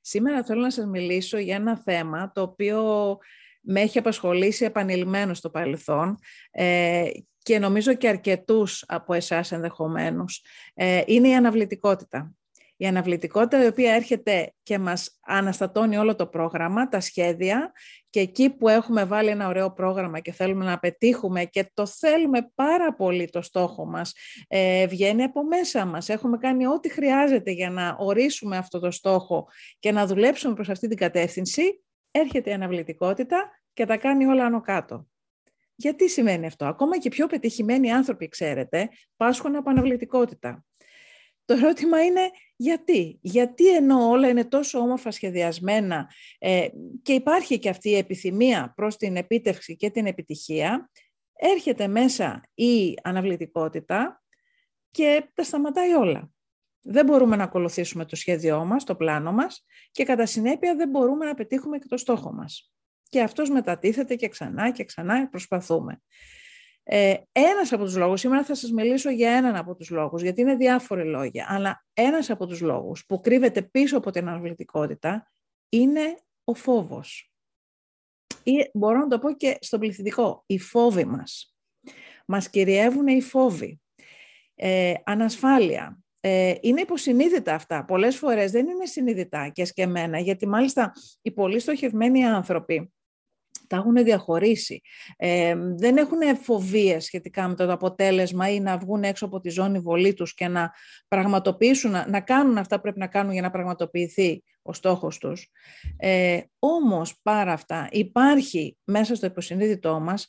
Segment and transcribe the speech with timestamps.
[0.00, 3.18] Σήμερα θέλω να σας μιλήσω για ένα θέμα το οποίο
[3.60, 6.18] με έχει απασχολήσει επανειλημμένος στο παρελθόν
[6.50, 7.08] ε,
[7.42, 10.44] και νομίζω και αρκετούς από εσάς ενδεχομένως.
[10.74, 12.34] Ε, είναι η αναβλητικότητα.
[12.80, 17.72] Η αναβλητικότητα η οποία έρχεται και μας αναστατώνει όλο το πρόγραμμα, τα σχέδια
[18.10, 22.50] και εκεί που έχουμε βάλει ένα ωραίο πρόγραμμα και θέλουμε να πετύχουμε και το θέλουμε
[22.54, 24.12] πάρα πολύ το στόχο μας,
[24.48, 26.08] ε, βγαίνει από μέσα μας.
[26.08, 30.88] Έχουμε κάνει ό,τι χρειάζεται για να ορίσουμε αυτό το στόχο και να δουλέψουμε προς αυτή
[30.88, 35.06] την κατεύθυνση, έρχεται η αναβλητικότητα και τα κάνει όλα άνω κάτω.
[35.74, 40.64] Γιατί σημαίνει αυτό; Ακόμα και πιο πετυχημένοι άνθρωποι, ξέρετε, πάσχουν από αναβλητικότητα.
[41.50, 43.18] Το ερώτημα είναι γιατί.
[43.22, 46.68] Γιατί ενώ όλα είναι τόσο όμορφα σχεδιασμένα ε,
[47.02, 50.90] και υπάρχει και αυτή η επιθυμία προς την επίτευξη και την επιτυχία,
[51.32, 54.22] έρχεται μέσα η αναβλητικότητα
[54.90, 56.30] και τα σταματάει όλα.
[56.82, 61.26] Δεν μπορούμε να ακολουθήσουμε το σχέδιό μας, το πλάνο μας και κατά συνέπεια δεν μπορούμε
[61.26, 62.72] να πετύχουμε και το στόχο μας.
[63.08, 66.02] Και αυτός μετατίθεται και ξανά και ξανά προσπαθούμε.
[66.92, 70.40] Ε, ένας από τους λόγους, σήμερα θα σας μιλήσω για έναν από τους λόγους, γιατί
[70.40, 75.30] είναι διάφοροι λόγοι, αλλά ένας από τους λόγους που κρύβεται πίσω από την αναβλητικότητα
[75.68, 77.32] είναι ο φόβος.
[78.42, 81.56] Ή μπορώ να το πω και στον πληθυντικό, οι φόβοι μας.
[82.26, 83.80] Μας κυριεύουν οι φόβοι.
[84.54, 85.98] Ε, ανασφάλεια.
[86.20, 87.84] Ε, είναι υποσυνείδητα αυτά.
[87.84, 92.92] Πολλές φορές δεν είναι συνειδητά και σκεμμένα, γιατί μάλιστα οι πολύ στοχευμένοι άνθρωποι
[93.70, 94.80] τα έχουν διαχωρίσει.
[95.16, 99.78] Ε, δεν έχουν φοβίες σχετικά με το αποτέλεσμα ή να βγουν έξω από τη ζώνη
[99.78, 100.72] βολή τους και να
[101.08, 105.50] πραγματοποιήσουν, να, κάνουν αυτά που πρέπει να κάνουν για να πραγματοποιηθεί ο στόχος τους.
[105.96, 110.28] Ε, όμως, πάρα αυτά, υπάρχει μέσα στο υποσυνείδητό μας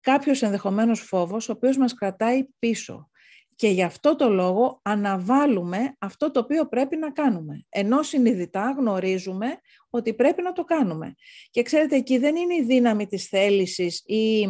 [0.00, 3.08] κάποιος ενδεχομένως φόβος, ο οποίος μας κρατάει πίσω.
[3.56, 7.64] Και γι' αυτό το λόγο αναβάλουμε αυτό το οποίο πρέπει να κάνουμε.
[7.68, 9.46] Ενώ συνειδητά γνωρίζουμε
[9.90, 11.14] ότι πρέπει να το κάνουμε.
[11.50, 14.42] Και ξέρετε, εκεί δεν είναι η δύναμη της θέλησης ή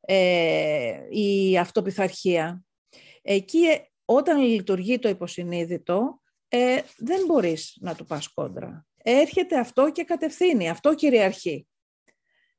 [0.00, 2.64] ε, η αυτοπιθαρχία.
[3.22, 8.86] Εκεί ε, όταν λειτουργεί το υποσυνείδητο, ε, δεν μπορείς να του πας κόντρα.
[9.02, 11.66] Έρχεται αυτό και κατευθύνει, αυτό κυριαρχεί.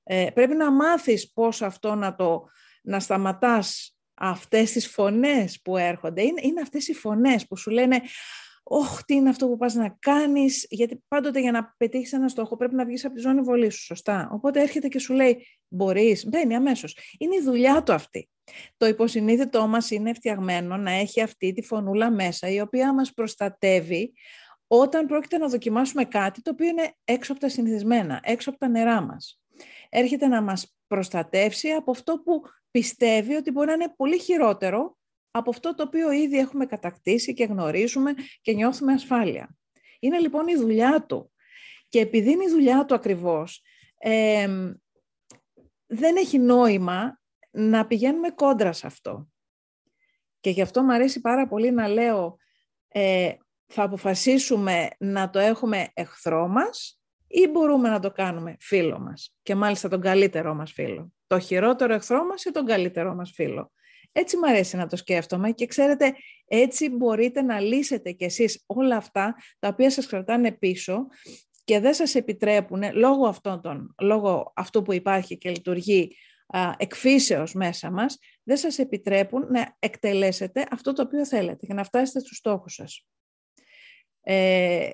[0.03, 2.45] Ε, πρέπει να μάθεις πώς αυτό να το
[2.83, 6.21] να σταματάς αυτές τις φωνές που έρχονται.
[6.21, 8.01] Είναι, είναι αυτές οι φωνές που σου λένε
[8.67, 12.55] «Ωχ, τι είναι αυτό που πας να κάνεις», γιατί πάντοτε για να πετύχεις ένα στόχο
[12.55, 14.29] πρέπει να βγεις από τη ζώνη βολής σου, σωστά.
[14.31, 16.97] Οπότε έρχεται και σου λέει «Μπορείς», μπαίνει αμέσως.
[17.17, 18.29] Είναι η δουλειά του αυτή.
[18.77, 24.13] Το υποσυνείδητό μας είναι φτιαγμένο να έχει αυτή τη φωνούλα μέσα, η οποία μας προστατεύει
[24.67, 28.67] όταν πρόκειται να δοκιμάσουμε κάτι το οποίο είναι έξω από τα συνηθισμένα, έξω από τα
[28.67, 29.41] νερά μας.
[29.89, 32.41] Έρχεται να μας προστατεύσει από αυτό που
[32.75, 34.97] πιστεύει ότι μπορεί να είναι πολύ χειρότερο
[35.31, 39.55] από αυτό το οποίο ήδη έχουμε κατακτήσει και γνωρίζουμε και νιώθουμε ασφάλεια.
[39.99, 41.31] Είναι λοιπόν η δουλειά του.
[41.89, 43.61] Και επειδή είναι η δουλειά του ακριβώς,
[45.85, 47.19] δεν έχει νόημα
[47.51, 49.27] να πηγαίνουμε κόντρα σε αυτό.
[50.39, 52.37] Και γι' αυτό μου αρέσει πάρα πολύ να λέω
[52.87, 53.33] ε,
[53.65, 56.99] θα αποφασίσουμε να το έχουμε εχθρό μας
[57.35, 61.11] ή μπορούμε να το κάνουμε φίλο μας και μάλιστα τον καλύτερό μας φίλο.
[61.27, 63.71] Το χειρότερο εχθρό μας ή τον καλύτερό μας φίλο.
[64.11, 66.13] Έτσι μου αρέσει να το σκέφτομαι και ξέρετε,
[66.45, 71.07] έτσι μπορείτε να λύσετε κι εσείς όλα αυτά τα οποία σας κρατάνε πίσω
[71.63, 76.15] και δεν σας επιτρέπουν, λόγω, αυτών των, λόγω αυτού που υπάρχει και λειτουργεί
[76.47, 81.83] α, εκφύσεως μέσα μας, δεν σας επιτρέπουν να εκτελέσετε αυτό το οποίο θέλετε για να
[81.83, 83.05] φτάσετε στους στόχους σας.
[84.21, 84.87] Ε,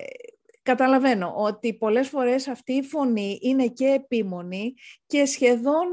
[0.62, 4.74] καταλαβαίνω ότι πολλές φορές αυτή η φωνή είναι και επίμονη
[5.06, 5.86] και σχεδόν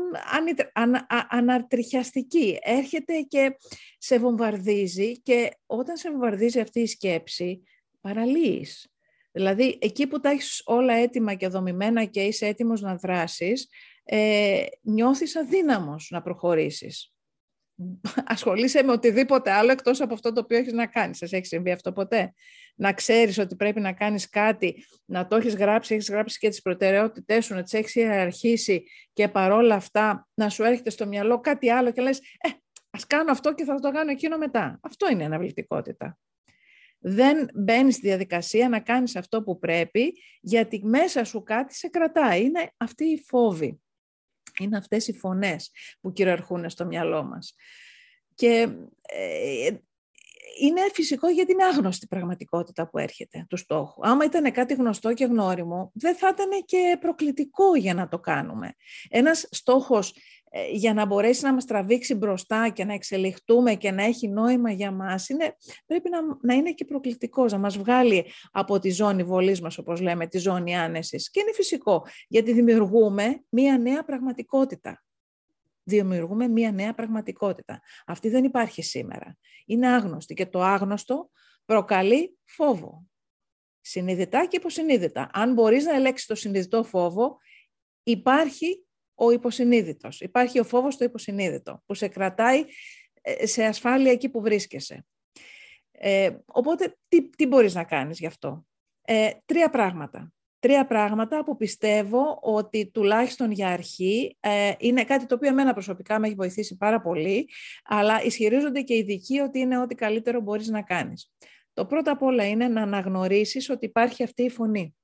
[1.30, 2.58] αναρτριχιαστική.
[2.62, 3.58] Έρχεται και
[3.98, 7.64] σε βομβαρδίζει και όταν σε βομβαρδίζει αυτή η σκέψη
[8.02, 8.94] παραλύεις.
[9.32, 13.70] Δηλαδή, εκεί που τα έχεις όλα έτοιμα και δομημένα και είσαι έτοιμος να δράσεις,
[14.04, 17.14] ε, νιώθεις αδύναμος να προχωρήσεις.
[18.26, 21.18] Ασχολείσαι με οτιδήποτε άλλο εκτός από αυτό το οποίο έχεις να κάνεις.
[21.18, 22.34] Σας έχει συμβεί αυτό ποτέ;
[22.76, 26.62] Να ξέρεις ότι πρέπει να κάνεις κάτι, να το έχεις γράψει, έχεις γράψει και τις
[26.62, 28.84] προτεραιότητές σου, να τις έχεις αρχίσει
[29.14, 32.50] και παρόλα αυτά να σου έρχεται στο μυαλό κάτι άλλο και λες «Ε,
[32.90, 34.80] ας κάνω αυτό και θα το κάνω εκείνο μετά».
[34.82, 36.18] Αυτό είναι αναβλητικότητα.
[37.00, 42.44] Δεν μπαίνεις στη διαδικασία να κάνεις αυτό που πρέπει, γιατί μέσα σου κάτι σε κρατάει.
[42.44, 43.80] Είναι αυτή η φόβη.
[44.60, 45.72] Είναι αυτές οι φωνές
[46.02, 47.56] που κυριαρχούν στο μυαλό μας.
[48.36, 48.70] Και
[49.02, 49.70] ε,
[50.60, 54.08] είναι φυσικό γιατί είναι άγνωστη η πραγματικότητα που έρχεται του στόχου.
[54.08, 58.76] Άμα ήταν κάτι γνωστό και γνώριμο, δεν θα ήταν και προκλητικό για να το κάνουμε.
[59.10, 60.18] Ένας στόχος ε,
[60.72, 64.92] για να μπορέσει να μας τραβήξει μπροστά και να εξελιχτούμε και να έχει νόημα για
[64.92, 65.56] μας, είναι,
[65.86, 70.02] πρέπει να, να είναι και προκλητικός, να μας βγάλει από τη ζώνη βολής μας, όπως
[70.02, 71.30] λέμε, τη ζώνη άνεσης.
[71.30, 75.04] Και είναι φυσικό, γιατί δημιουργούμε μία νέα πραγματικότητα.
[75.84, 77.82] Δημιουργούμε μία νέα πραγματικότητα.
[78.06, 79.38] Αυτή δεν υπάρχει σήμερα.
[79.66, 81.30] Είναι άγνωστη και το άγνωστο
[81.66, 83.06] προκαλεί φόβο.
[83.82, 85.30] Συνειδητά και υποσυνείδητα.
[85.34, 87.38] Αν μπορείς να ελέγξεις το συνειδητό φόβο,
[88.04, 88.84] υπάρχει
[89.20, 90.22] ο υποσυνείδητος.
[90.22, 92.64] Υπάρχει ο φόβος στο υποσυνείδητο, που σε κρατάει
[93.22, 95.06] ε, σε ασφάλεια εκεί που βρίσκεσαι.
[95.92, 98.66] Ε, οπότε, τι, τι μπορείς να κάνεις γι' αυτό;
[99.02, 100.34] Ε, τρία πράγματα.
[100.60, 106.20] Τρία πράγματα που πιστεύω ότι τουλάχιστον για αρχή ε, είναι κάτι το οποίο εμένα προσωπικά
[106.20, 107.50] με έχει βοηθήσει πάρα πολύ,
[107.84, 111.32] αλλά ισχυρίζονται και οι ειδικοί ότι είναι ό,τι καλύτερο μπορείς να κάνεις.
[111.74, 114.96] Το πρώτο απ' όλα είναι να αναγνωρίσεις ότι υπάρχει αυτή η φωνή.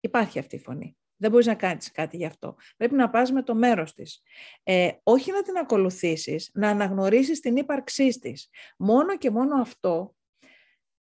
[0.00, 0.96] Υπάρχει αυτή η φωνή.
[1.20, 2.56] Δεν μπορείς να κάνεις κάτι γι' αυτό.
[2.76, 4.22] Πρέπει να πας με το μέρος της.
[4.62, 8.48] Ε, όχι να την ακολουθήσεις, να αναγνωρίσεις την ύπαρξή της.
[8.78, 10.14] Μόνο και μόνο αυτό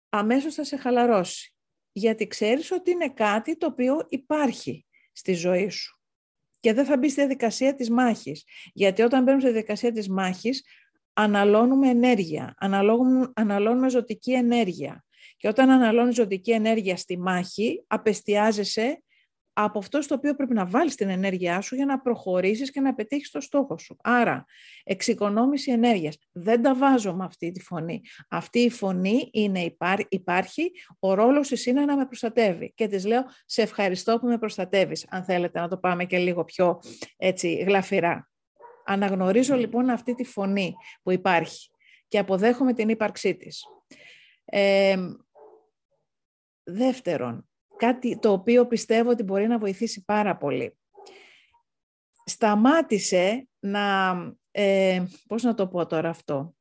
[0.09, 1.55] αμέσως θα σε χαλαρώσει.
[1.93, 6.01] Γιατί ξέρεις ότι είναι κάτι το οποίο υπάρχει στη ζωή σου.
[6.61, 8.45] Και δεν θα μπει στη διαδικασία της μάχης.
[8.73, 10.65] Γιατί όταν μπαίνουμε στη διαδικασία της μάχης,
[11.13, 12.55] αναλώνουμε ενέργεια,
[13.35, 15.05] αναλώνουμε ζωτική ενέργεια.
[15.37, 19.03] Και όταν αναλώνεις ζωτική ενέργεια στη μάχη, απεστιάζεσαι
[19.65, 22.95] από αυτό στο οποίο πρέπει να βάλεις την ενέργειά σου για να προχωρήσεις και να
[22.95, 23.97] πετύχεις το στόχο σου.
[24.03, 24.45] Άρα,
[24.85, 26.19] εξοικονόμηση ενέργειας.
[26.33, 28.01] Δεν τα βάζω με αυτή τη φωνή.
[28.29, 29.77] Αυτή η φωνή είναι,
[30.09, 32.73] υπάρχει, ο ρόλος της είναι να με προστατεύει.
[32.75, 36.45] Και της λέω, σε ευχαριστώ που με προστατεύεις, αν θέλετε να το πάμε και λίγο
[36.45, 36.81] πιο
[37.17, 38.29] έτσι, γλαφυρά.
[38.85, 41.71] Αναγνωρίζω λοιπόν αυτή τη φωνή που υπάρχει
[42.09, 43.65] και αποδέχομαι την ύπαρξή της.
[44.45, 44.97] Ε,
[46.63, 47.50] δεύτερον,
[47.81, 50.79] κάτι το οποίο πιστεύω ότι μπορεί να βοηθήσει πάρα πολύ.
[52.25, 54.15] Σταμάτησε να...
[54.51, 56.55] Ε, πώς να το πω τώρα αυτό.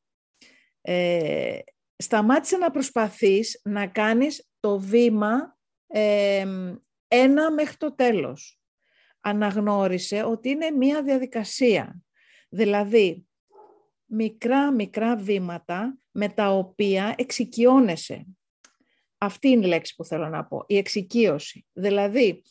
[0.81, 1.59] Ε,
[1.95, 5.57] σταμάτησε να προσπαθείς να κάνεις το βήμα
[5.87, 6.45] ε,
[7.07, 8.61] ένα μέχρι το τέλος.
[9.19, 12.01] Αναγνώρισε ότι είναι μία διαδικασία.
[12.49, 13.27] Δηλαδή,
[14.05, 18.25] μικρά μικρά βήματα με τα οποία εξοικειώνεσαι.
[19.21, 21.65] Αυτή είναι η λέξη που θέλω να πω, η εξοικείωση.
[21.73, 22.43] Δηλαδή,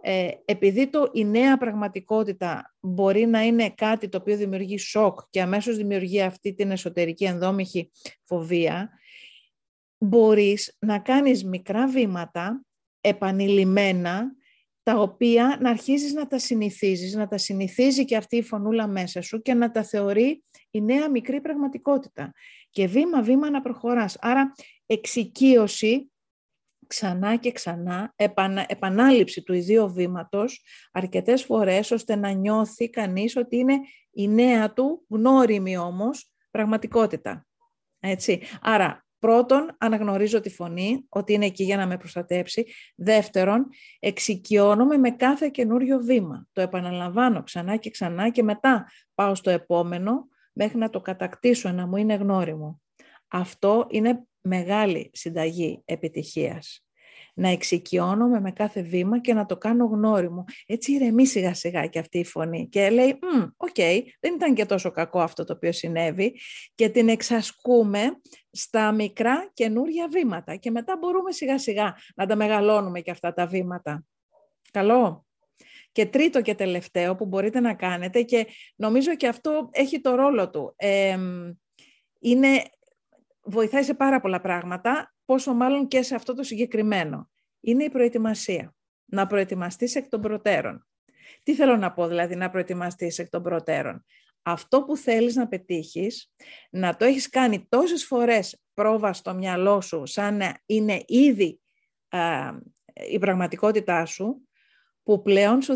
[0.00, 5.42] ε, επειδή το, η νέα πραγματικότητα μπορεί να είναι κάτι το οποίο δημιουργεί σοκ και
[5.42, 7.90] αμέσως δημιουργεί αυτή την εσωτερική ενδόμηχη
[8.24, 8.90] φοβία,
[9.98, 12.64] μπορείς να κάνεις μικρά βήματα
[13.00, 14.34] επανειλημμένα
[14.82, 19.20] τα οποία να αρχίζεις να τα συνηθίζεις, να τα συνηθίζει και αυτή η φωνούλα μέσα
[19.20, 22.32] σου και να τα θεωρεί η νέα μικρή πραγματικότητα.
[22.70, 24.16] Και βήμα-βήμα να προχωράς.
[24.20, 24.52] Άρα
[24.86, 26.10] εξοικείωση
[26.86, 28.14] ξανά και ξανά,
[28.66, 30.62] επανάληψη του ιδίου βήματος
[30.92, 33.78] αρκετές φορές ώστε να νιώθει κανείς ότι είναι
[34.10, 37.46] η νέα του, γνώριμη όμως, πραγματικότητα.
[38.00, 38.40] Έτσι.
[38.60, 42.66] Άρα Πρώτον, αναγνωρίζω τη φωνή, ότι είναι εκεί για να με προστατέψει.
[42.96, 43.66] Δεύτερον,
[43.98, 46.46] εξοικειώνομαι με κάθε καινούριο βήμα.
[46.52, 51.86] Το επαναλαμβάνω ξανά και ξανά και μετά πάω στο επόμενο μέχρι να το κατακτήσω, να
[51.86, 52.80] μου είναι γνώριμο.
[53.28, 56.86] Αυτό είναι μεγάλη συνταγή επιτυχίας
[57.38, 60.44] να εξοικειώνομαι με κάθε βήμα και να το κάνω γνώριμο.
[60.66, 63.18] Έτσι ηρεμεί σιγά σιγά και αυτή η φωνή και λέει
[63.56, 66.38] «OK, okay, δεν ήταν και τόσο κακό αυτό το οποίο συνέβη»
[66.74, 73.00] και την εξασκούμε στα μικρά καινούρια βήματα και μετά μπορούμε σιγά σιγά να τα μεγαλώνουμε
[73.00, 74.04] και αυτά τα βήματα.
[74.70, 75.26] Καλό.
[75.92, 80.50] Και τρίτο και τελευταίο που μπορείτε να κάνετε και νομίζω και αυτό έχει το ρόλο
[80.50, 80.74] του.
[82.18, 82.62] είναι,
[83.46, 87.30] βοηθάει σε πάρα πολλά πράγματα, πόσο μάλλον και σε αυτό το συγκεκριμένο.
[87.60, 88.74] Είναι η προετοιμασία.
[89.04, 90.86] Να προετοιμαστείς εκ των προτέρων.
[91.42, 94.04] Τι θέλω να πω δηλαδή να προετοιμαστείς εκ των προτέρων.
[94.42, 96.32] Αυτό που θέλεις να πετύχεις,
[96.70, 101.60] να το έχεις κάνει τόσες φορές πρόβα στο μυαλό σου, σαν να είναι ήδη
[103.10, 104.48] η πραγματικότητά σου,
[105.02, 105.74] που πλέον σου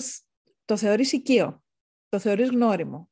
[0.64, 1.62] το θεωρείς οικείο,
[2.08, 3.10] το θεωρείς γνώριμο.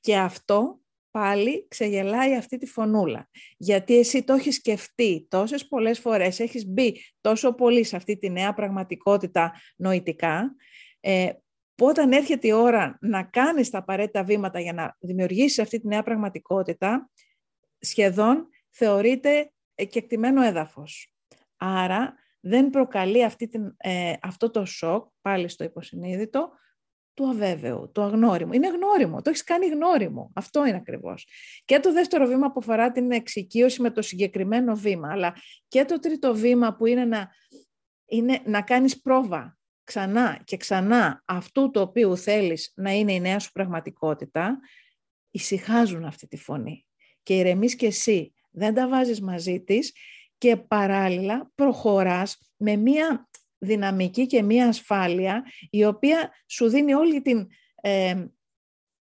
[0.00, 3.28] Και αυτό πάλι ξεγελάει αυτή τη φωνούλα.
[3.56, 8.30] Γιατί εσύ το έχεις σκεφτεί τόσες πολλές φορές, έχεις μπει τόσο πολύ σε αυτή τη
[8.30, 10.54] νέα πραγματικότητα νοητικά,
[11.00, 11.30] ε,
[11.74, 15.86] που όταν έρχεται η ώρα να κάνεις τα απαραίτητα βήματα για να δημιουργήσεις αυτή τη
[15.86, 17.10] νέα πραγματικότητα,
[17.78, 21.14] σχεδόν θεωρείται κεκτημένο έδαφος.
[21.56, 26.50] Άρα δεν προκαλεί αυτή την, ε, αυτό το σοκ, πάλι στο υποσυνείδητο,
[27.18, 28.52] του αβέβαιου, του αγνώριμου.
[28.52, 30.30] Είναι γνώριμο, το έχεις κάνει γνώριμο.
[30.34, 31.26] Αυτό είναι ακριβώς.
[31.64, 35.34] Και το δεύτερο βήμα που αφορά την εξοικείωση με το συγκεκριμένο βήμα, αλλά
[35.68, 37.30] και το τρίτο βήμα που είναι να,
[38.04, 43.38] είναι να κάνεις πρόβα ξανά και ξανά αυτού το οποίο θέλεις να είναι η νέα
[43.38, 44.58] σου πραγματικότητα,
[45.30, 46.86] ησυχάζουν αυτή τη φωνή.
[47.22, 49.92] Και ηρεμείς και εσύ, δεν τα βάζεις μαζί της
[50.38, 53.28] και παράλληλα προχωράς με μία
[53.58, 57.46] δυναμική και μία ασφάλεια η οποία σου δίνει όλη την
[57.80, 58.24] ε,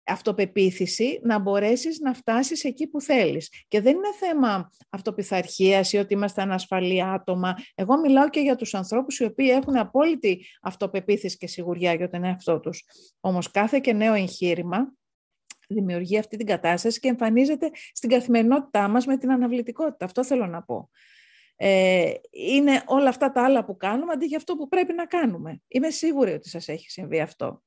[0.05, 3.65] αυτοπεποίθηση να μπορέσεις να φτάσεις εκεί που θέλεις.
[3.67, 7.55] Και δεν είναι θέμα αυτοπιθαρχίας ή ότι είμαστε ανασφαλή άτομα.
[7.75, 12.23] Εγώ μιλάω και για τους ανθρώπους οι οποίοι έχουν απόλυτη αυτοπεποίθηση και σιγουριά για τον
[12.23, 12.83] εαυτό τους.
[13.19, 14.93] Όμως κάθε και νέο εγχείρημα
[15.67, 20.05] δημιουργεί αυτή την κατάσταση και εμφανίζεται στην καθημερινότητά μας με την αναβλητικότητα.
[20.05, 20.89] Αυτό θέλω να πω.
[21.55, 25.61] Ε, είναι όλα αυτά τα άλλα που κάνουμε αντί για αυτό που πρέπει να κάνουμε.
[25.67, 27.63] Είμαι σίγουρη ότι σας έχει συμβεί αυτό.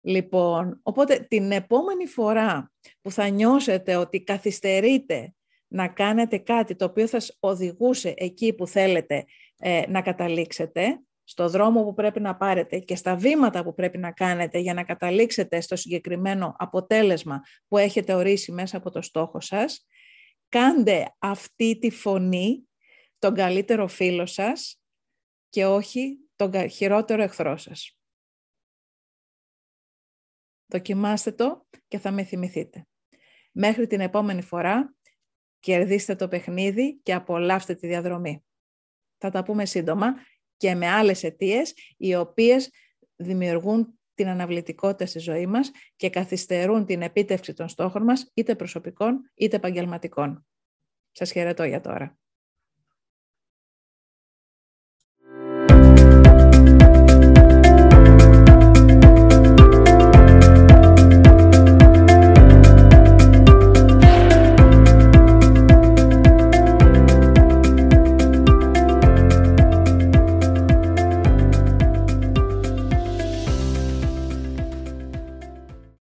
[0.00, 5.34] Λοιπόν, οπότε την επόμενη φορά που θα νιώσετε ότι καθυστερείτε
[5.66, 9.24] να κάνετε κάτι το οποίο θα σας οδηγούσε εκεί που θέλετε
[9.58, 14.12] ε, να καταλήξετε, στο δρόμο που πρέπει να πάρετε και στα βήματα που πρέπει να
[14.12, 19.86] κάνετε για να καταλήξετε στο συγκεκριμένο αποτέλεσμα που έχετε ορίσει μέσα από το στόχο σας,
[20.48, 22.68] κάντε αυτή τη φωνή
[23.24, 24.80] τον καλύτερο φίλο σας
[25.48, 27.98] και όχι τον χειρότερο εχθρό σας.
[30.66, 32.86] Δοκιμάστε το και θα με θυμηθείτε.
[33.52, 34.94] Μέχρι την επόμενη φορά,
[35.58, 38.44] κερδίστε το παιχνίδι και απολαύστε τη διαδρομή.
[39.18, 40.14] Θα τα πούμε σύντομα
[40.56, 42.70] και με άλλες αιτίες οι οποίες
[43.16, 49.30] δημιουργούν την αναβλητικότητα στη ζωή μας και καθυστερούν την επίτευξη των στόχων μας, είτε προσωπικών
[49.34, 50.46] είτε επαγγελματικών.
[51.12, 52.18] Σας χαιρετώ για τώρα.